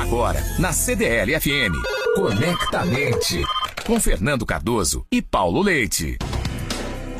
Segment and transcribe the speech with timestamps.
[0.00, 1.76] Agora, na CDL FM.
[2.16, 3.44] Conectamente.
[3.86, 6.16] Com Fernando Cardoso e Paulo Leite.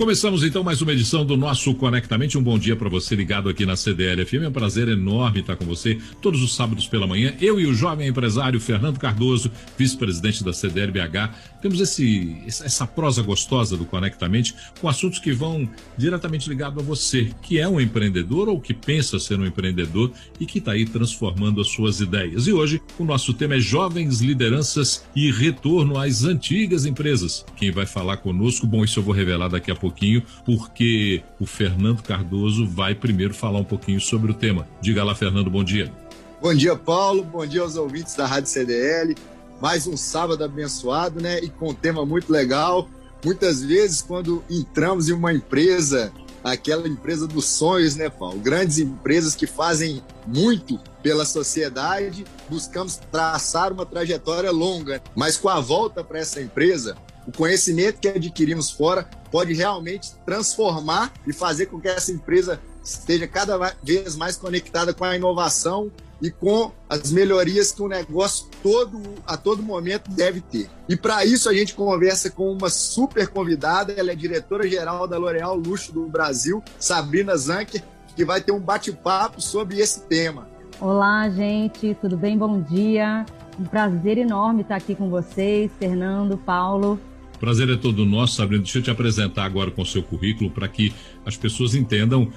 [0.00, 2.39] Começamos então mais uma edição do nosso Conectamente.
[2.39, 4.45] Um bom dia para você ligado aqui na CDL FM.
[4.45, 7.34] É um prazer enorme estar com você todos os sábados pela manhã.
[7.38, 13.20] Eu e o jovem empresário Fernando Cardoso, vice-presidente da CDL BH, temos esse, essa prosa
[13.20, 15.68] gostosa do Conectamente com assuntos que vão
[15.98, 20.10] diretamente ligados a você, que é um empreendedor ou que pensa ser um empreendedor
[20.41, 22.46] e que está aí transformando as suas ideias.
[22.46, 27.45] E hoje o nosso tema é Jovens Lideranças e Retorno às Antigas Empresas.
[27.55, 31.46] Quem vai falar conosco, bom, isso eu vou revelar daqui a pouco pouquinho, porque o
[31.46, 34.66] Fernando Cardoso vai primeiro falar um pouquinho sobre o tema.
[34.80, 35.92] Diga lá, Fernando, bom dia.
[36.40, 37.22] Bom dia, Paulo.
[37.22, 39.14] Bom dia aos ouvintes da Rádio CDL.
[39.60, 41.38] Mais um sábado abençoado, né?
[41.40, 42.88] E com um tema muito legal.
[43.22, 46.10] Muitas vezes, quando entramos em uma empresa,
[46.42, 48.38] aquela empresa dos sonhos, né, Paulo?
[48.38, 55.60] Grandes empresas que fazem muito pela sociedade, buscamos traçar uma trajetória longa, mas com a
[55.60, 61.80] volta para essa empresa, o conhecimento que adquirimos fora pode realmente transformar e fazer com
[61.80, 67.72] que essa empresa esteja cada vez mais conectada com a inovação e com as melhorias
[67.72, 70.68] que o negócio todo a todo momento deve ter.
[70.88, 75.16] E para isso a gente conversa com uma super convidada, ela é diretora geral da
[75.16, 77.82] L'Oréal Luxo do Brasil, Sabrina Zanker,
[78.14, 80.48] que vai ter um bate-papo sobre esse tema.
[80.80, 82.36] Olá, gente, tudo bem?
[82.36, 83.24] Bom dia.
[83.58, 86.98] Um prazer enorme estar aqui com vocês, Fernando, Paulo.
[87.41, 88.62] Prazer é todo nosso, Sabrina.
[88.62, 90.92] Deixa eu te apresentar agora com o seu currículo para que
[91.24, 92.30] as pessoas entendam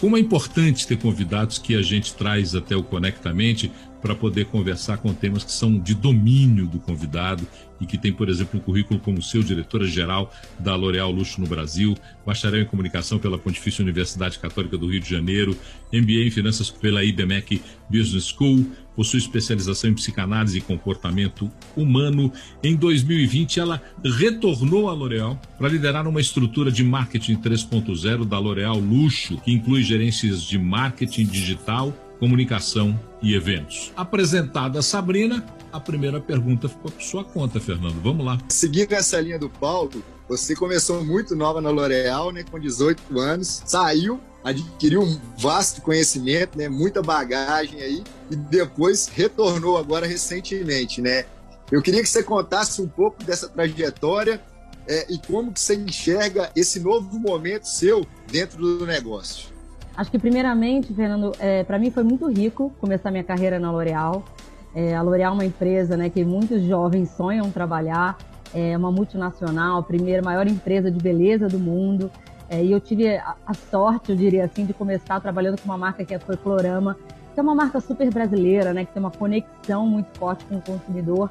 [0.00, 3.72] como é importante ter convidados que a gente traz até o Conectamente
[4.02, 7.46] para poder conversar com temas que são de domínio do convidado
[7.80, 11.96] e que tem, por exemplo, um currículo como seu, diretora-geral da L'Oréal Luxo no Brasil,
[12.24, 15.56] bacharel em comunicação pela Pontifícia Universidade Católica do Rio de Janeiro,
[15.92, 17.60] MBA em finanças pela IBMEC
[17.90, 18.66] Business School,
[18.96, 22.32] possui especialização em psicanálise e comportamento humano.
[22.62, 28.78] Em 2020, ela retornou à L'Oréal para liderar uma estrutura de marketing 3.0 da L'Oréal
[28.78, 33.92] Luxo, que inclui gerências de marketing digital, comunicação e eventos.
[33.94, 38.00] Apresentada a Sabrina, a primeira pergunta ficou por sua conta, Fernando.
[38.02, 38.38] Vamos lá.
[38.48, 43.62] Seguindo essa linha do Paulo, você começou muito nova na L'Oréal, né, com 18 anos,
[43.66, 51.24] saiu, adquiriu um vasto conhecimento, né, muita bagagem aí, e depois retornou agora recentemente, né?
[51.70, 54.40] Eu queria que você contasse um pouco dessa trajetória
[54.88, 59.48] é, e como que você enxerga esse novo momento seu dentro do negócio.
[59.96, 64.24] Acho que primeiramente, Fernando, é, para mim foi muito rico começar minha carreira na L'Oréal.
[64.72, 68.16] É, a L'Oréal é uma empresa né, que muitos jovens sonham trabalhar.
[68.54, 72.12] É uma multinacional, a primeira maior empresa de beleza do mundo.
[72.48, 75.78] É, e eu tive a, a, sorte, eu diria assim, de começar trabalhando com uma
[75.78, 76.96] marca que foi Florama,
[77.34, 80.62] que é uma marca super brasileira, né, que tem uma conexão muito forte com o
[80.62, 81.30] consumidor.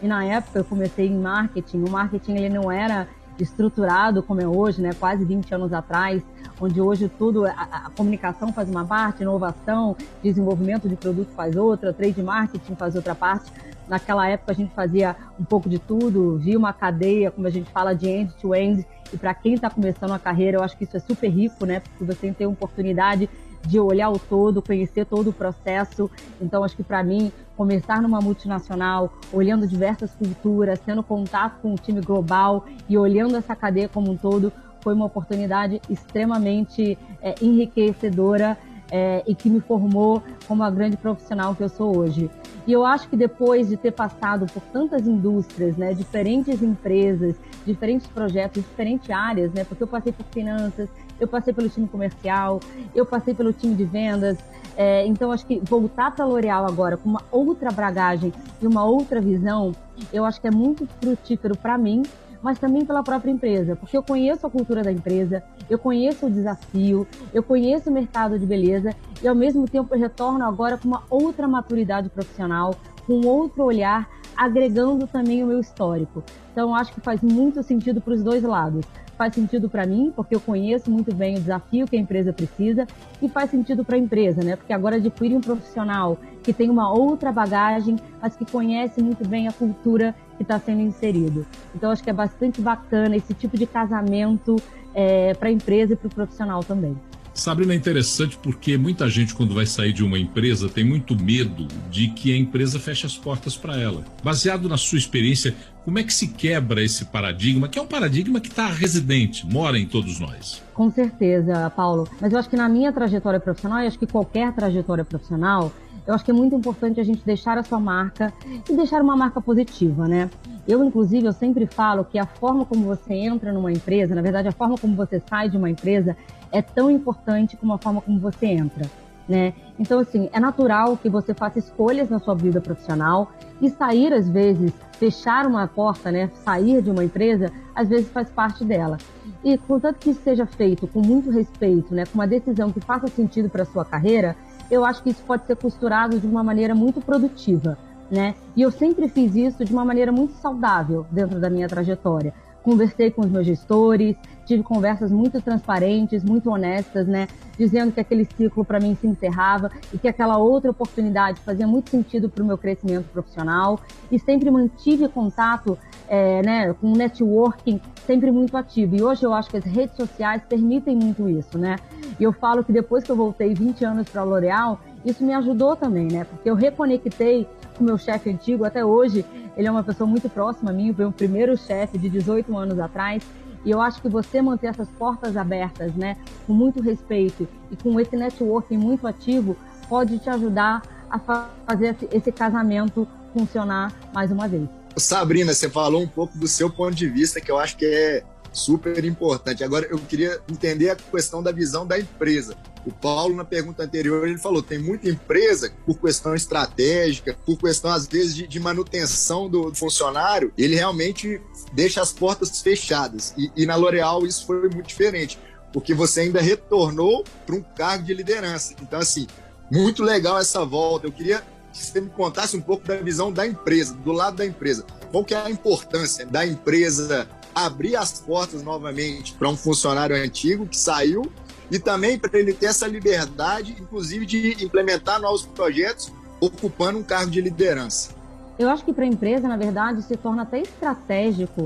[0.00, 1.84] E na época eu comecei em marketing.
[1.84, 3.08] O marketing ele não era
[3.38, 6.22] estruturado como é hoje, né, quase 20 anos atrás
[6.62, 11.92] onde hoje tudo, a, a, comunicação faz uma parte, inovação, desenvolvimento de produto faz outra,
[11.92, 13.50] trade marketing faz outra parte.
[13.88, 17.70] Naquela época a gente fazia um pouco de tudo, via uma cadeia, como a gente
[17.70, 18.80] fala, de end-to-end.
[18.80, 21.66] -end, e para quem está começando a carreira, eu acho que isso é super rico,
[21.66, 21.80] né?
[21.80, 23.28] Porque você tem a oportunidade
[23.66, 26.10] de olhar o todo, conhecer todo o processo.
[26.40, 31.76] Então, acho que para mim, começar numa multinacional, olhando diversas culturas, tendo contato com o
[31.76, 38.58] time global e olhando essa cadeia como um todo, foi uma oportunidade extremamente é, enriquecedora
[38.92, 42.30] é, e que me formou como a grande profissional que eu sou hoje.
[42.66, 48.06] E eu acho que depois de ter passado por tantas indústrias, né, diferentes empresas, diferentes
[48.06, 52.60] projetos, diferentes áreas, né, porque eu passei por finanças, eu passei pelo time comercial,
[52.94, 54.36] eu passei pelo time de vendas.
[54.76, 58.84] É, então, acho que voltar para a L'Oréal agora com uma outra bagagem e uma
[58.84, 59.72] outra visão,
[60.12, 62.02] eu acho que é muito frutífero para mim
[62.42, 66.30] mas também pela própria empresa, porque eu conheço a cultura da empresa, eu conheço o
[66.30, 70.88] desafio, eu conheço o mercado de beleza e ao mesmo tempo eu retorno agora com
[70.88, 72.74] uma outra maturidade profissional,
[73.06, 76.22] com outro olhar, agregando também o meu histórico.
[76.52, 78.84] Então acho que faz muito sentido para os dois lados
[79.22, 82.88] faz sentido para mim, porque eu conheço muito bem o desafio que a empresa precisa,
[83.20, 84.56] e faz sentido para a empresa, né?
[84.56, 89.46] Porque agora adquire um profissional que tem uma outra bagagem, mas que conhece muito bem
[89.46, 91.46] a cultura que está sendo inserido.
[91.74, 94.56] Então, acho que é bastante bacana esse tipo de casamento
[94.94, 96.96] é, para a empresa e para o profissional também.
[97.34, 101.66] Sabrina, é interessante porque muita gente, quando vai sair de uma empresa, tem muito medo
[101.90, 104.04] de que a empresa feche as portas para ela.
[104.22, 108.38] Baseado na sua experiência, como é que se quebra esse paradigma, que é um paradigma
[108.38, 110.62] que está residente, mora em todos nós?
[110.74, 112.06] Com certeza, Paulo.
[112.20, 115.72] Mas eu acho que na minha trajetória profissional, e acho que qualquer trajetória profissional,
[116.06, 118.32] eu acho que é muito importante a gente deixar a sua marca
[118.68, 120.28] e deixar uma marca positiva, né?
[120.66, 124.48] Eu, inclusive, eu sempre falo que a forma como você entra numa empresa, na verdade,
[124.48, 126.16] a forma como você sai de uma empresa
[126.50, 128.88] é tão importante como a forma como você entra,
[129.28, 129.54] né?
[129.78, 134.28] Então, assim, é natural que você faça escolhas na sua vida profissional e sair, às
[134.28, 136.30] vezes, fechar uma porta, né?
[136.44, 138.98] Sair de uma empresa, às vezes faz parte dela.
[139.44, 142.06] E contanto que isso seja feito com muito respeito, né?
[142.06, 144.36] Com uma decisão que faça sentido para a sua carreira,
[144.72, 147.78] eu acho que isso pode ser costurado de uma maneira muito produtiva
[148.12, 148.34] né?
[148.54, 152.34] E eu sempre fiz isso de uma maneira muito saudável dentro da minha trajetória.
[152.62, 154.16] Conversei com os meus gestores,
[154.46, 157.26] tive conversas muito transparentes, muito honestas, né?
[157.58, 161.90] Dizendo que aquele ciclo para mim se encerrava e que aquela outra oportunidade fazia muito
[161.90, 163.80] sentido para o meu crescimento profissional.
[164.10, 165.78] E sempre mantive contato,
[166.08, 168.96] é, né, com networking sempre muito ativo.
[168.96, 171.76] E hoje eu acho que as redes sociais permitem muito isso, né?
[172.18, 175.32] E eu falo que depois que eu voltei 20 anos para a L'Oréal, isso me
[175.34, 176.24] ajudou também, né?
[176.24, 177.46] Porque eu reconectei
[177.80, 179.24] o meu chefe antigo, até hoje,
[179.56, 182.78] ele é uma pessoa muito próxima a mim, foi o primeiro chefe de 18 anos
[182.78, 183.22] atrás.
[183.64, 186.16] E eu acho que você manter essas portas abertas, né,
[186.46, 189.56] com muito respeito e com esse networking muito ativo,
[189.88, 194.68] pode te ajudar a fazer esse casamento funcionar mais uma vez.
[194.96, 198.22] Sabrina, você falou um pouco do seu ponto de vista, que eu acho que é
[198.52, 199.64] super importante.
[199.64, 202.54] Agora, eu queria entender a questão da visão da empresa.
[202.84, 207.90] O Paulo, na pergunta anterior, ele falou: tem muita empresa, por questão estratégica, por questão,
[207.90, 211.40] às vezes, de, de manutenção do funcionário, ele realmente
[211.72, 213.34] deixa as portas fechadas.
[213.36, 215.38] E, e na L'Oréal isso foi muito diferente,
[215.72, 218.74] porque você ainda retornou para um cargo de liderança.
[218.82, 219.26] Então, assim,
[219.70, 221.06] muito legal essa volta.
[221.06, 221.42] Eu queria
[221.72, 224.84] que você me contasse um pouco da visão da empresa, do lado da empresa.
[225.10, 230.66] Qual que é a importância da empresa abrir as portas novamente para um funcionário antigo
[230.66, 231.30] que saiu
[231.72, 237.30] e também para ele ter essa liberdade, inclusive de implementar novos projetos ocupando um cargo
[237.30, 238.10] de liderança.
[238.58, 241.64] Eu acho que para a empresa, na verdade, se torna até estratégico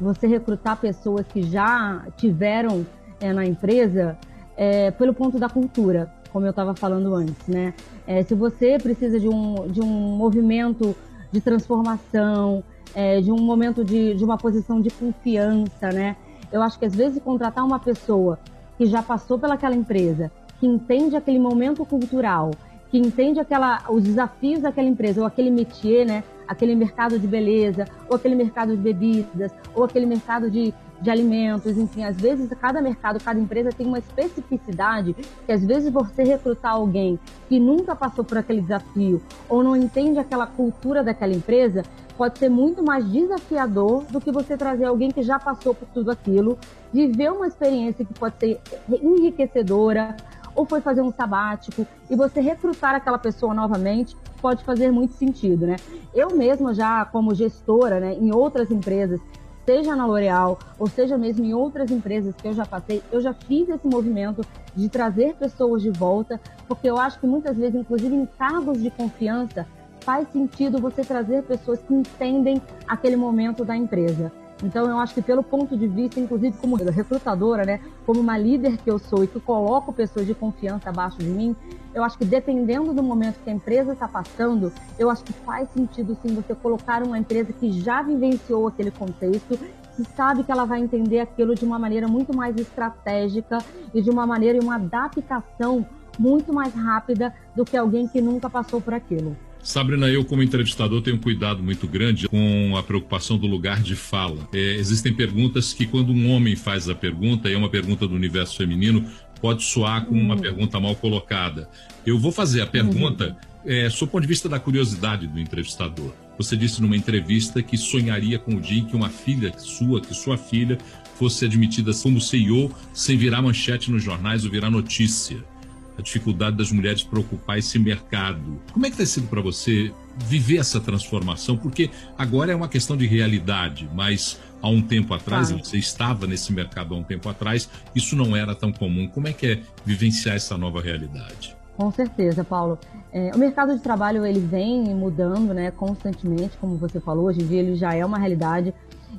[0.00, 2.86] você recrutar pessoas que já tiveram
[3.20, 4.16] é, na empresa
[4.56, 7.74] é, pelo ponto da cultura, como eu estava falando antes, né?
[8.06, 10.96] É, se você precisa de um, de um movimento
[11.30, 12.64] de transformação,
[12.94, 16.16] é, de um momento de, de uma posição de confiança, né?
[16.50, 18.38] Eu acho que às vezes contratar uma pessoa
[18.82, 22.50] que já passou pelaquela empresa, que entende aquele momento cultural,
[22.90, 26.24] que entende aquela, os desafios daquela empresa, ou aquele métier, né?
[26.48, 31.76] Aquele mercado de beleza, ou aquele mercado de bebidas, ou aquele mercado de, de alimentos,
[31.76, 35.14] enfim, às vezes cada mercado, cada empresa tem uma especificidade
[35.44, 37.18] que às vezes você recrutar alguém
[37.48, 41.82] que nunca passou por aquele desafio ou não entende aquela cultura daquela empresa,
[42.16, 46.10] pode ser muito mais desafiador do que você trazer alguém que já passou por tudo
[46.10, 46.56] aquilo,
[46.92, 50.16] viver uma experiência que pode ser enriquecedora,
[50.54, 55.66] ou foi fazer um sabático, e você recrutar aquela pessoa novamente pode fazer muito sentido,
[55.66, 55.76] né?
[56.14, 59.20] Eu mesma já, como gestora, né, em outras empresas,
[59.64, 63.32] seja na L'Oréal, ou seja mesmo em outras empresas que eu já passei, eu já
[63.32, 64.44] fiz esse movimento
[64.74, 68.90] de trazer pessoas de volta, porque eu acho que muitas vezes, inclusive em cargos de
[68.90, 69.66] confiança,
[70.00, 74.32] faz sentido você trazer pessoas que entendem aquele momento da empresa.
[74.62, 78.76] Então, eu acho que pelo ponto de vista, inclusive como recrutadora, né, como uma líder
[78.78, 81.56] que eu sou e que coloco pessoas de confiança abaixo de mim,
[81.94, 85.68] eu acho que dependendo do momento que a empresa está passando, eu acho que faz
[85.70, 89.58] sentido sim você colocar uma empresa que já vivenciou aquele contexto,
[89.96, 93.58] que sabe que ela vai entender aquilo de uma maneira muito mais estratégica
[93.92, 95.84] e de uma maneira e uma adaptação
[96.18, 99.36] muito mais rápida do que alguém que nunca passou por aquilo.
[99.62, 103.94] Sabrina, eu como entrevistador tenho um cuidado muito grande com a preocupação do lugar de
[103.94, 104.48] fala.
[104.52, 108.14] É, existem perguntas que quando um homem faz a pergunta, e é uma pergunta do
[108.14, 109.08] universo feminino,
[109.40, 110.40] pode soar como uma uhum.
[110.40, 111.70] pergunta mal colocada.
[112.04, 116.12] Eu vou fazer a pergunta é, sob o ponto de vista da curiosidade do entrevistador.
[116.36, 120.12] Você disse numa entrevista que sonharia com o dia em que uma filha sua, que
[120.12, 120.76] sua filha,
[121.14, 125.51] fosse admitida como CEO sem virar manchete nos jornais ou virar notícia
[125.98, 128.60] a dificuldade das mulheres para ocupar esse mercado.
[128.72, 131.56] Como é que tem sido para você viver essa transformação?
[131.56, 135.64] Porque agora é uma questão de realidade, mas há um tempo atrás, claro.
[135.64, 139.08] você estava nesse mercado há um tempo atrás, isso não era tão comum.
[139.08, 141.56] Como é que é vivenciar essa nova realidade?
[141.76, 142.78] Com certeza, Paulo.
[143.12, 147.26] É, o mercado de trabalho ele vem mudando, né, constantemente, como você falou.
[147.26, 148.74] Hoje em dia ele já é uma realidade.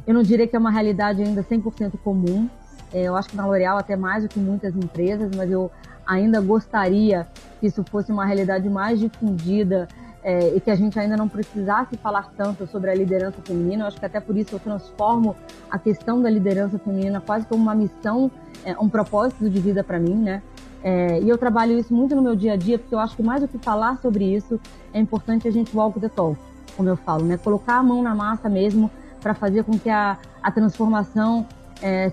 [0.05, 2.49] Eu não diria que é uma realidade ainda 100% comum.
[2.93, 5.71] É, eu acho que na L'Oréal até mais do que muitas empresas, mas eu
[6.05, 7.27] ainda gostaria
[7.59, 9.87] que isso fosse uma realidade mais difundida
[10.23, 13.83] é, e que a gente ainda não precisasse falar tanto sobre a liderança feminina.
[13.83, 15.35] Eu acho que até por isso eu transformo
[15.69, 18.31] a questão da liderança feminina quase como uma missão,
[18.63, 20.41] é, um propósito de vida para mim, né?
[20.81, 23.23] É, e eu trabalho isso muito no meu dia a dia, porque eu acho que
[23.23, 24.59] mais do que falar sobre isso,
[24.93, 26.37] é importante a gente walk the talk,
[26.75, 27.37] como eu falo, né?
[27.37, 28.91] Colocar a mão na massa mesmo
[29.21, 31.45] para fazer com que a, a transformação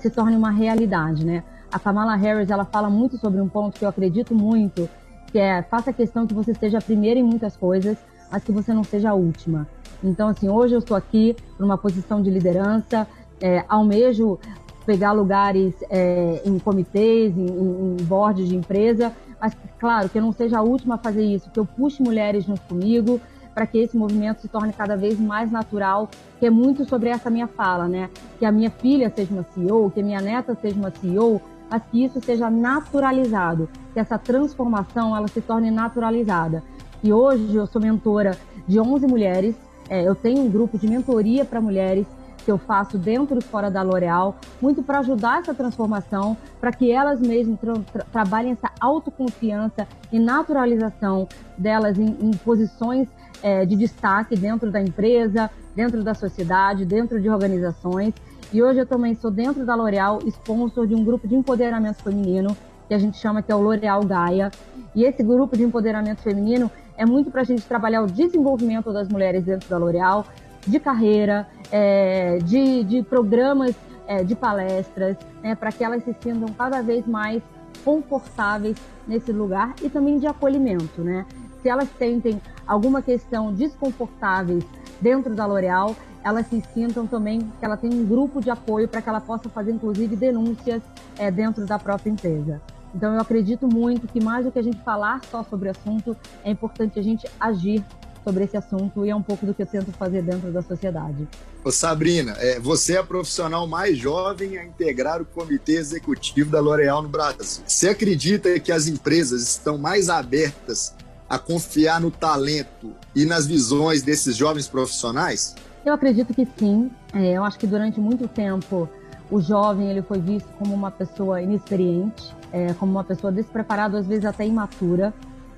[0.00, 1.44] se torne uma realidade, né?
[1.72, 4.88] A Kamala Harris, ela fala muito sobre um ponto que eu acredito muito,
[5.30, 7.96] que é faça questão que você seja a primeira em muitas coisas,
[8.30, 9.68] mas que você não seja a última.
[10.02, 13.06] Então, assim, hoje eu estou aqui numa posição de liderança,
[13.40, 14.38] é, almejo
[14.84, 20.32] pegar lugares é, em comitês, em, em boards de empresa, mas claro que eu não
[20.32, 23.20] seja a última a fazer isso, que eu puxe mulheres junto comigo
[23.54, 26.08] para que esse movimento se torne cada vez mais natural,
[26.38, 28.08] que é muito sobre essa minha fala, né?
[28.38, 31.82] Que a minha filha seja uma CEO, que a minha neta seja uma CEO, mas
[31.90, 36.62] que isso seja naturalizado, que essa transformação ela se torne naturalizada.
[37.02, 38.36] E hoje eu sou mentora
[38.66, 39.54] de 11 mulheres,
[39.88, 42.06] é, eu tenho um grupo de mentoria para mulheres
[42.44, 46.90] que eu faço dentro e fora da L'Oréal, muito para ajudar essa transformação, para que
[46.90, 53.08] elas mesmas tra tra trabalhem essa autoconfiança e naturalização delas em, em posições
[53.42, 58.14] é, de destaque dentro da empresa, dentro da sociedade, dentro de organizações.
[58.52, 62.56] E hoje eu também sou dentro da L'Oréal sponsor de um grupo de empoderamento feminino
[62.88, 64.50] que a gente chama que é o L'Oréal Gaia.
[64.92, 69.08] E esse grupo de empoderamento feminino é muito para a gente trabalhar o desenvolvimento das
[69.08, 70.26] mulheres dentro da L'Oréal,
[70.66, 73.76] de carreira, é, de, de, programas
[74.08, 77.40] é, de palestras, né, para que elas se sintam cada vez mais
[77.84, 78.76] confortáveis
[79.06, 81.24] nesse lugar e também de acolhimento, né?
[81.62, 84.64] Se elas sentem alguma questão desconfortáveis
[85.00, 89.00] dentro da L'Oréal, elas se sintam também que ela tem um grupo de apoio para
[89.00, 90.82] que ela possa fazer, inclusive, denúncias
[91.18, 92.60] é, dentro da própria empresa.
[92.94, 96.16] Então, eu acredito muito que mais do que a gente falar só sobre o assunto,
[96.44, 97.84] é importante a gente agir
[98.24, 101.26] sobre esse assunto e é um pouco do que eu tento fazer dentro da sociedade.
[101.64, 106.60] Ô Sabrina, é, você é a profissional mais jovem a integrar o comitê executivo da
[106.60, 107.62] L'Oréal no Brasil.
[107.66, 110.94] Você acredita que as empresas estão mais abertas
[111.28, 115.54] a confiar no talento e nas visões desses jovens profissionais?
[115.84, 116.90] Eu acredito que sim.
[117.12, 118.88] É, eu acho que durante muito tempo
[119.30, 124.06] o jovem ele foi visto como uma pessoa inexperiente, é, como uma pessoa despreparada, às
[124.06, 125.14] vezes até imatura.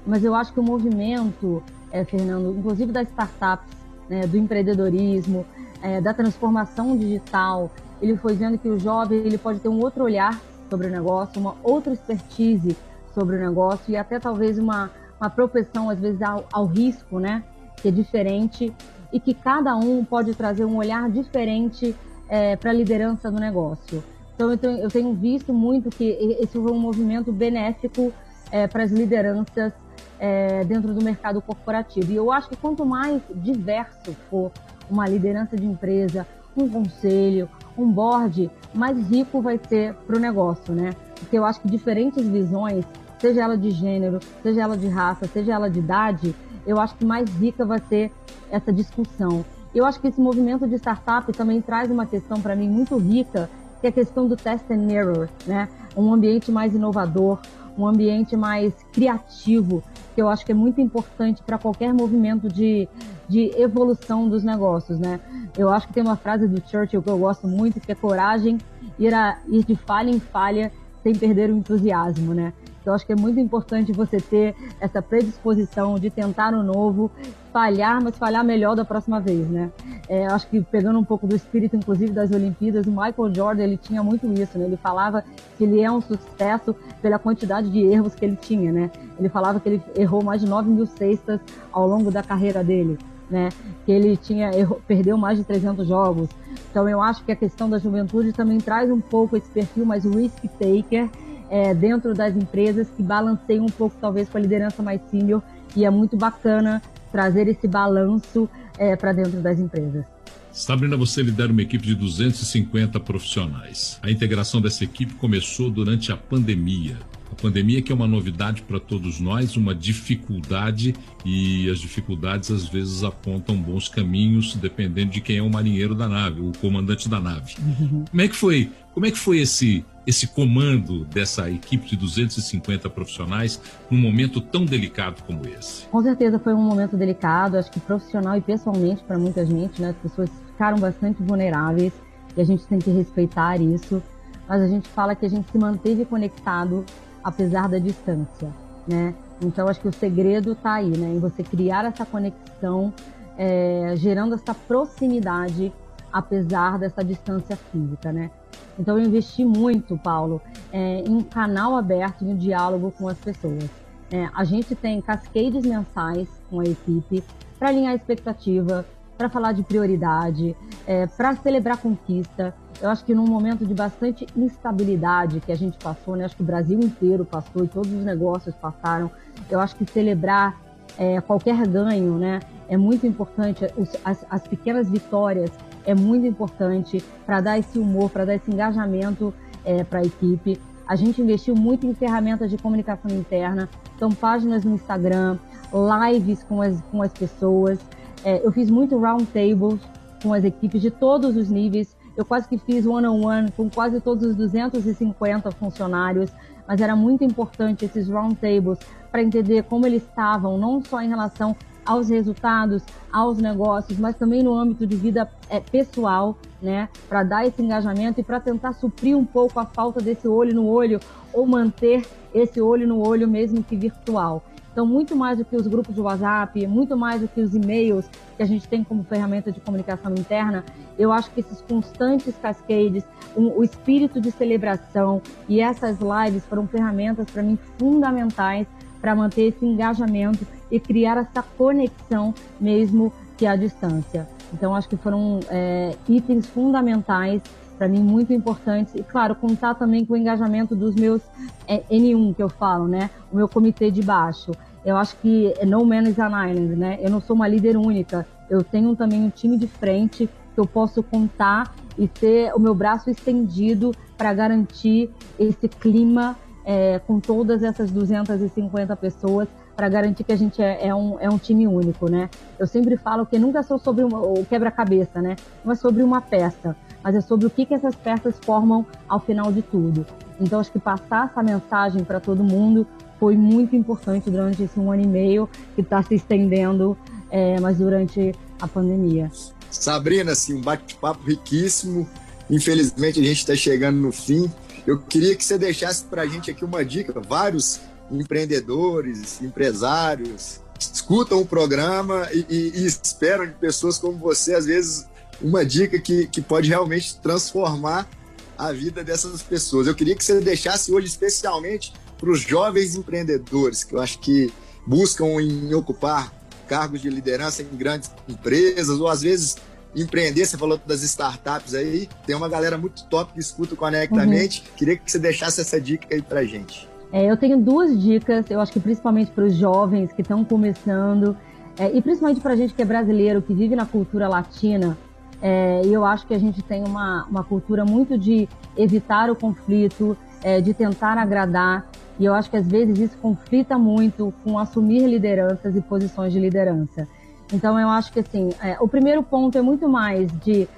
[0.07, 3.69] Mas eu acho que o movimento é, Fernando, inclusive das startups,
[4.09, 5.45] né, do empreendedorismo,
[5.83, 7.71] é, da transformação digital.
[8.01, 11.41] Ele foi vendo que o jovem ele pode ter um outro olhar sobre o negócio,
[11.41, 12.77] uma outra expertise
[13.15, 17.45] sobre o negócio e até talvez uma, uma propensão, às vezes, ao, ao risco, né?
[17.77, 18.73] Que é diferente
[19.13, 21.95] e que cada um pode trazer um olhar diferente
[22.29, 24.03] é, para a liderança do negócio.
[24.35, 26.05] Então, eu tenho, eu tenho, visto muito que
[26.41, 28.13] esse foi um movimento benéfico
[28.51, 29.73] é, para as lideranças
[30.19, 32.11] é, dentro do mercado corporativo.
[32.11, 34.51] E eu acho que quanto mais diverso for
[34.91, 36.27] uma liderança de empresa,
[36.57, 40.91] um conselho, um board, mais rico vai ser para o negócio, né?
[41.19, 42.85] Porque eu acho que diferentes visões,
[43.19, 46.35] seja ela de gênero, seja ela de raça, seja ela de idade,
[46.67, 48.11] eu acho que mais rica vai ser
[48.51, 49.45] essa discussão.
[49.75, 53.49] Eu acho que esse movimento de startup também traz uma questão para mim muito rica,
[53.81, 55.69] que é a questão do test and error, né?
[55.97, 57.39] Um ambiente mais inovador,
[57.77, 59.83] um ambiente mais criativo,
[60.15, 62.87] que eu acho que é muito importante para qualquer movimento de,
[63.29, 65.21] de evolução dos negócios, né?
[65.57, 68.59] Eu acho que tem uma frase do Churchill que eu gosto muito, que é coragem,
[68.99, 70.71] ir, a, ir de falha em falha
[71.03, 72.53] sem perder o entusiasmo, né?
[72.83, 77.13] Então, acho que é muito importante você ter essa predisposição de tentar o novo,
[77.53, 79.71] falhar, mas falhar melhor da próxima vez, né?
[80.09, 83.77] É, acho que pegando um pouco do espírito, inclusive, das Olimpíadas, o Michael Jordan, ele
[83.77, 84.65] tinha muito isso, né?
[84.65, 85.23] Ele falava
[85.57, 88.91] que ele é um sucesso pela quantidade de erros que ele tinha, né?
[89.17, 92.99] Ele falava que ele errou mais de 9 mil cestas ao longo da carreira dele.
[93.31, 93.49] Né,
[93.87, 94.51] que ele tinha
[94.87, 96.29] perdeu mais de 300 jogos.
[96.71, 100.05] Então eu acho que a questão da juventude também traz um pouco esse perfil mais
[100.05, 101.09] risk taker
[101.53, 105.43] é, dentro das empresas que balanceiam um pouco talvez com a liderança mais senior
[105.77, 106.81] e é muito bacana
[107.13, 110.07] trazer esse balanço é, para dentro das empresas.
[110.51, 113.99] Sabrina, você lidera uma equipe de 250 profissionais.
[114.03, 116.97] A integração dessa equipe começou durante a pandemia.
[117.33, 122.69] A pandemia que é uma novidade para todos nós, uma dificuldade e as dificuldades às
[122.69, 127.19] vezes apontam bons caminhos dependendo de quem é o marinheiro da nave, o comandante da
[127.19, 127.55] nave.
[127.59, 128.05] Uhum.
[128.11, 128.71] Como é que foi?
[128.93, 134.65] Como é que foi esse esse comando dessa equipe de 250 profissionais num momento tão
[134.65, 135.87] delicado como esse?
[135.87, 139.91] Com certeza foi um momento delicado, acho que profissional e pessoalmente para muita gente, né?
[139.91, 141.93] As pessoas ficaram bastante vulneráveis
[142.37, 144.03] e a gente tem que respeitar isso.
[144.49, 146.85] Mas a gente fala que a gente se manteve conectado
[147.23, 148.51] apesar da distância,
[148.87, 149.15] né?
[149.41, 151.15] Então acho que o segredo está aí, né?
[151.15, 152.93] Em você criar essa conexão,
[153.37, 155.73] é, gerando essa proximidade
[156.13, 158.31] apesar dessa distância física, né?
[158.79, 160.41] Então eu investi muito, Paulo,
[160.73, 163.65] é, em um canal aberto, em um diálogo com as pessoas.
[164.11, 167.25] É, a gente tem cascades mensais com a equipe
[167.59, 168.85] para alinhar a expectativa,
[169.17, 172.55] para falar de prioridade, é, para celebrar conquista.
[172.81, 176.25] Eu acho que num momento de bastante instabilidade que a gente passou, né?
[176.25, 179.11] Acho que o Brasil inteiro passou e todos os negócios passaram.
[179.51, 180.61] Eu acho que celebrar
[180.99, 182.41] é, qualquer ganho, né?
[182.69, 183.65] É muito importante.
[183.77, 185.51] Os, as, as pequenas vitórias
[185.85, 189.33] é muito importante para dar esse humor, para dar esse engajamento
[189.65, 190.61] é, para a equipe.
[190.87, 195.39] A gente investiu muito em ferramentas de comunicação interna, então páginas no Instagram,
[195.73, 197.79] lives com as, com as pessoas.
[198.25, 199.81] É, eu fiz muito round tables
[200.23, 201.97] com as equipes de todos os níveis.
[202.17, 206.31] Eu quase que fiz one-on-one -on -one com quase todos os 250 funcionários,
[206.67, 208.79] mas era muito importante esses round tables
[209.11, 214.43] para entender como eles estavam, não só em relação aos resultados, aos negócios, mas também
[214.43, 219.17] no âmbito de vida é, pessoal, né, para dar esse engajamento e para tentar suprir
[219.17, 221.01] um pouco a falta desse olho no olho
[221.33, 224.43] ou manter esse olho no olho mesmo que virtual.
[224.73, 228.09] Então, muito mais do que os grupos de WhatsApp, muito mais do que os e-mails
[228.37, 230.65] que a gente tem como ferramenta de comunicação interna,
[230.99, 233.05] eu acho que esses constantes cascades,
[233.37, 238.67] um, o espírito de celebração e essas lives foram ferramentas para mim fundamentais
[239.01, 244.27] para manter esse engajamento e criar essa conexão mesmo que à distância.
[244.55, 247.43] Então, acho que foram é, itens fundamentais
[247.79, 251.23] para mim muito importantes e claro contar também com o engajamento dos meus
[251.67, 253.11] é, N1 que eu falo, né?
[253.33, 254.53] O meu comitê de baixo.
[254.85, 256.99] Eu acho que no man is an island, né?
[257.01, 258.27] Eu não sou uma líder única.
[258.51, 262.75] Eu tenho também um time de frente que eu posso contar e ter o meu
[262.75, 270.33] braço estendido para garantir esse clima é, com todas essas 250 pessoas para garantir que
[270.33, 272.29] a gente é, é, um, é um time único, né?
[272.59, 275.37] Eu sempre falo que nunca é só sobre uma, o quebra-cabeça, né?
[275.67, 279.53] É sobre uma peça, mas é sobre o que, que essas peças formam ao final
[279.53, 280.07] de tudo.
[280.41, 282.87] Então, acho que passar essa mensagem para todo mundo
[283.19, 286.97] foi muito importante durante esse um ano e meio que está se estendendo,
[287.31, 289.31] é, mas durante a pandemia.
[289.71, 292.09] Sabrina, assim, um bate-papo riquíssimo.
[292.51, 294.51] Infelizmente, a gente está chegando no fim.
[294.87, 297.21] Eu queria que você deixasse para a gente aqui uma dica.
[297.21, 300.61] Vários empreendedores, empresários
[300.91, 305.07] escutam o programa e, e, e esperam de pessoas como você, às vezes,
[305.43, 308.09] uma dica que, que pode realmente transformar
[308.57, 309.87] a vida dessas pessoas.
[309.87, 314.53] Eu queria que você deixasse hoje, especialmente para os jovens empreendedores, que eu acho que
[314.87, 316.33] buscam em ocupar
[316.69, 319.57] cargos de liderança em grandes empresas, ou às vezes
[319.95, 324.61] empreender, você falou das startups aí, tem uma galera muito top que escuta Conectamente.
[324.61, 324.77] Uhum.
[324.77, 326.89] Queria que você deixasse essa dica aí pra gente.
[327.13, 331.37] É, eu tenho duas dicas, eu acho que principalmente para os jovens que estão começando,
[331.79, 334.97] é, e principalmente para a gente que é brasileiro, que vive na cultura latina,
[335.43, 339.35] é, e eu acho que a gente tem uma, uma cultura muito de evitar o
[339.35, 341.85] conflito, é, de tentar agradar,
[342.19, 346.39] e eu acho que às vezes isso conflita muito com assumir lideranças e posições de
[346.39, 347.09] liderança.
[347.53, 350.69] Então eu acho que assim, é, o primeiro ponto é muito mais de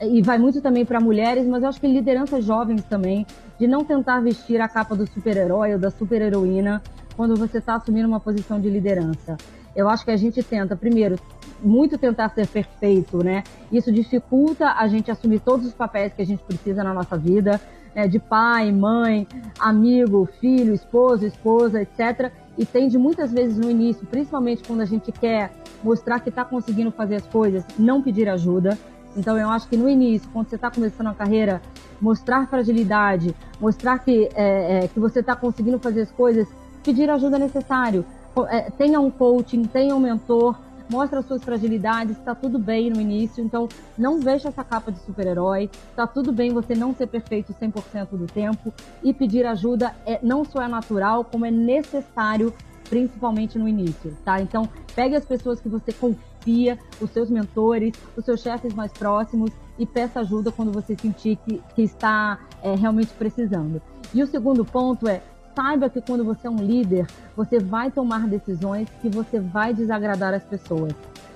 [0.00, 3.26] e vai muito também para mulheres, mas eu acho que lideranças jovens também,
[3.58, 6.82] de não tentar vestir a capa do super-herói ou da super-heroína
[7.16, 9.38] quando você está assumindo uma posição de liderança.
[9.80, 11.16] Eu acho que a gente tenta, primeiro,
[11.62, 13.42] muito tentar ser perfeito, né?
[13.72, 17.60] Isso dificulta a gente assumir todos os papéis que a gente precisa na nossa vida,
[17.94, 18.06] né?
[18.06, 19.26] de pai, mãe,
[19.58, 22.30] amigo, filho, esposo, esposa, etc.
[22.58, 25.50] E tende muitas vezes no início, principalmente quando a gente quer
[25.82, 28.78] mostrar que está conseguindo fazer as coisas, não pedir ajuda.
[29.16, 31.60] Então eu acho que no início, quando você está começando a carreira,
[32.00, 36.46] mostrar fragilidade, mostrar que, é, é, que você está conseguindo fazer as coisas,
[36.84, 38.04] pedir ajuda necessário.
[38.48, 40.56] É, tenha um coaching, tenha um mentor,
[40.90, 44.98] mostre as suas fragilidades, está tudo bem no início, então não veja essa capa de
[45.00, 50.18] super-herói, está tudo bem você não ser perfeito 100% do tempo e pedir ajuda é,
[50.22, 52.52] não só é natural, como é necessário
[52.88, 54.40] principalmente no início, tá?
[54.42, 59.52] Então, pegue as pessoas que você confia, os seus mentores, os seus chefes mais próximos
[59.78, 63.80] e peça ajuda quando você sentir que, que está é, realmente precisando.
[64.12, 65.22] E o segundo ponto é
[65.54, 70.34] saiba que quando você é um líder, você vai tomar decisões que você vai desagradar
[70.34, 70.92] as pessoas,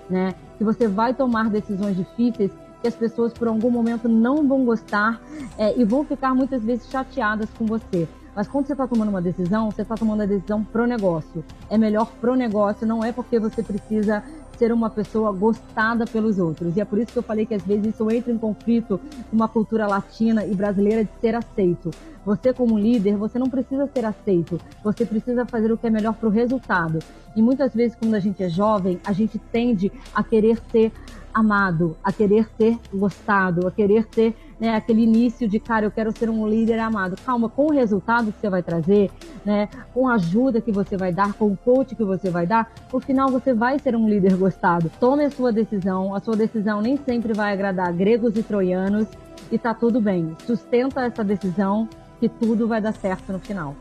[0.09, 0.35] né?
[0.59, 2.51] Que você vai tomar decisões difíceis
[2.81, 5.19] que as pessoas por algum momento não vão gostar
[5.57, 8.07] é, e vão ficar muitas vezes chateadas com você.
[8.37, 11.45] Mas quando você está tomando uma decisão, você está tomando a decisão pro negócio.
[11.71, 14.23] É melhor pro negócio, não é porque você precisa
[14.57, 16.77] ser uma pessoa gostada pelos outros.
[16.77, 19.37] E é por isso que eu falei que às vezes isso entra em conflito com
[19.37, 21.91] uma cultura latina e brasileira de ser aceito.
[22.25, 26.15] Você como líder, você não precisa ser aceito, você precisa fazer o que é melhor
[26.15, 26.99] para o resultado.
[27.37, 30.91] E muitas vezes quando a gente é jovem, a gente tende a querer ser
[31.35, 36.17] amado, a querer ser gostado, a querer ser né, aquele início de, cara, eu quero
[36.17, 37.17] ser um líder amado.
[37.25, 39.11] Calma, com o resultado que você vai trazer,
[39.45, 42.71] né, com a ajuda que você vai dar, com o coach que você vai dar,
[42.93, 44.91] no final você vai ser um líder gostado.
[45.01, 49.07] Tome a sua decisão, a sua decisão nem sempre vai agradar gregos e troianos
[49.51, 50.37] e tá tudo bem.
[50.47, 51.89] Sustenta essa decisão
[52.21, 53.75] que tudo vai dar certo no final.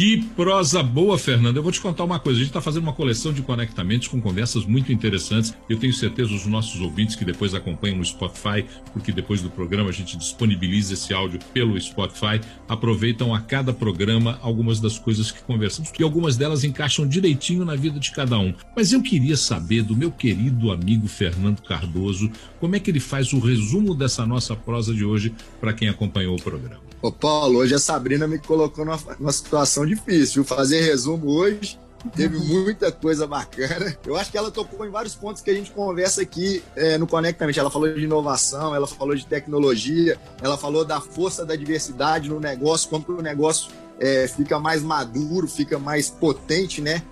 [0.00, 1.58] Que prosa boa, Fernanda.
[1.58, 2.38] Eu vou te contar uma coisa.
[2.38, 5.54] A gente está fazendo uma coleção de conectamentos com conversas muito interessantes.
[5.68, 9.90] Eu tenho certeza os nossos ouvintes que depois acompanham no Spotify, porque depois do programa
[9.90, 15.42] a gente disponibiliza esse áudio pelo Spotify, aproveitam a cada programa algumas das coisas que
[15.42, 18.54] conversamos e algumas delas encaixam direitinho na vida de cada um.
[18.74, 23.34] Mas eu queria saber do meu querido amigo Fernando Cardoso como é que ele faz
[23.34, 26.88] o resumo dessa nossa prosa de hoje para quem acompanhou o programa.
[27.02, 30.44] Ô Paulo, hoje a Sabrina me colocou numa, numa situação difícil.
[30.44, 31.78] Fazer resumo hoje
[32.16, 32.64] teve uhum.
[32.64, 33.96] muita coisa bacana.
[34.06, 37.06] Eu acho que ela tocou em vários pontos que a gente conversa aqui é, no
[37.06, 37.58] Conectamente.
[37.58, 42.40] Ela falou de inovação, ela falou de tecnologia, ela falou da força da diversidade no
[42.40, 47.02] negócio, como o negócio é, fica mais maduro, fica mais potente, né?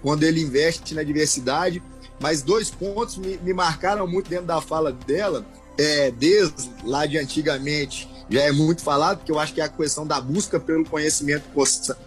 [0.00, 1.82] Quando ele investe na diversidade.
[2.18, 5.44] Mas dois pontos me, me marcaram muito dentro da fala dela,
[5.76, 9.68] é, desde lá de antigamente já é muito falado, que eu acho que é a
[9.68, 11.44] questão da busca pelo conhecimento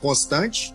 [0.01, 0.73] constante.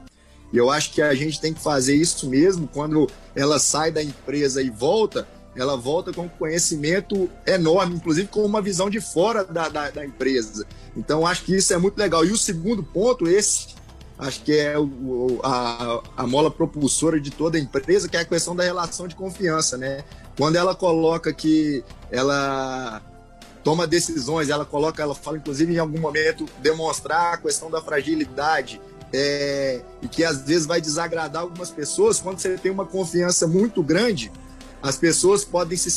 [0.53, 2.69] E eu acho que a gente tem que fazer isso mesmo.
[2.73, 8.63] Quando ela sai da empresa e volta, ela volta com conhecimento enorme, inclusive com uma
[8.63, 10.65] visão de fora da, da, da empresa.
[10.97, 12.25] Então, acho que isso é muito legal.
[12.25, 13.75] E o segundo ponto, esse,
[14.19, 18.25] acho que é o, a, a mola propulsora de toda a empresa, que é a
[18.25, 20.05] questão da relação de confiança, né?
[20.37, 23.03] Quando ela coloca que ela
[23.63, 28.81] toma decisões, ela coloca, ela fala inclusive em algum momento demonstrar a questão da fragilidade
[29.13, 32.21] é, e que às vezes vai desagradar algumas pessoas.
[32.21, 34.31] Quando você tem uma confiança muito grande,
[34.83, 35.91] as pessoas podem se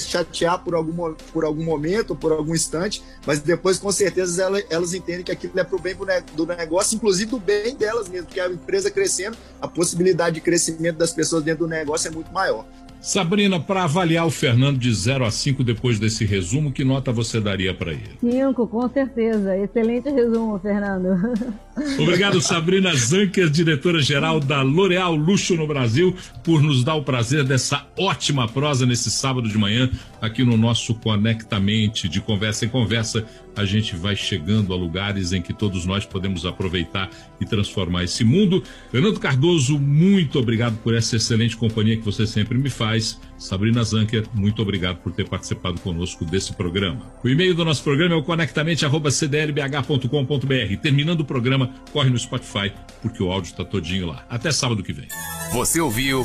[0.00, 4.94] chatear por algum, por algum momento, por algum instante, mas depois, com certeza, elas, elas
[4.94, 5.96] entendem que aquilo é para o bem
[6.34, 10.96] do negócio, inclusive do bem delas mesmo, porque a empresa crescendo, a possibilidade de crescimento
[10.96, 12.66] das pessoas dentro do negócio é muito maior.
[13.04, 17.38] Sabrina, para avaliar o Fernando de 0 a 5 depois desse resumo, que nota você
[17.38, 18.16] daria para ele?
[18.18, 19.54] 5, com certeza.
[19.58, 21.08] Excelente resumo, Fernando.
[21.98, 27.84] Obrigado, Sabrina Zanker, diretora-geral da L'Oréal Luxo no Brasil, por nos dar o prazer dessa
[27.98, 33.26] ótima prosa nesse sábado de manhã, aqui no nosso Conectamente, de conversa em conversa.
[33.56, 37.10] A gente vai chegando a lugares em que todos nós podemos aproveitar
[37.40, 38.62] e transformar esse mundo.
[38.90, 43.20] Fernando Cardoso, muito obrigado por essa excelente companhia que você sempre me faz.
[43.44, 47.12] Sabrina Zanker, muito obrigado por ter participado conosco desse programa.
[47.22, 50.80] O e-mail do nosso programa é o conectamente.cdlbh.com.br.
[50.80, 54.24] Terminando o programa, corre no Spotify, porque o áudio está todinho lá.
[54.30, 55.08] Até sábado que vem.
[55.52, 56.24] Você ouviu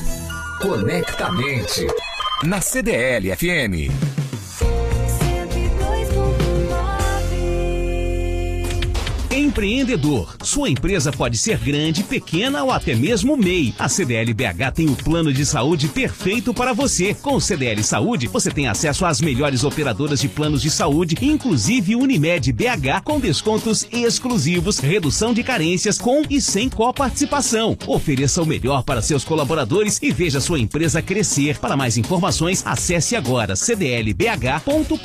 [0.62, 1.86] Conectamente
[2.44, 4.19] na CDL FM.
[9.40, 10.36] Empreendedor.
[10.44, 13.74] Sua empresa pode ser grande, pequena ou até mesmo MEI.
[13.80, 17.14] A CDL BH tem o plano de saúde perfeito para você.
[17.14, 21.96] Com o CDL Saúde, você tem acesso às melhores operadoras de planos de saúde, inclusive
[21.96, 27.78] Unimed BH, com descontos exclusivos, redução de carências com e sem coparticipação.
[27.88, 31.58] Ofereça o melhor para seus colaboradores e veja sua empresa crescer.
[31.60, 35.00] Para mais informações, acesse agora cdlbh.com.br.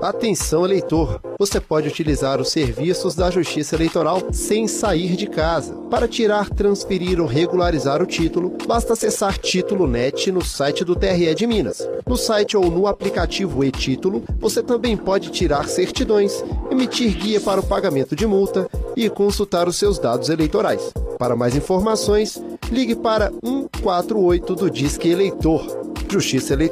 [0.00, 1.20] Atenção eleitor!
[1.38, 5.74] Você pode utilizar os serviços da Justiça Eleitoral sem sair de casa.
[5.90, 11.34] Para tirar, transferir ou regularizar o título, basta acessar Título Net no site do TRE
[11.34, 11.88] de Minas.
[12.06, 17.66] No site ou no aplicativo e-Título, você também pode tirar certidões, emitir guia para o
[17.66, 20.92] pagamento de multa e consultar os seus dados eleitorais.
[21.18, 25.82] Para mais informações, ligue para 148 do Disque Eleitor.
[26.12, 26.70] Justiça Eleitoral